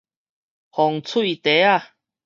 [0.03, 0.05] 封喙
[1.35, 1.85] 袋仔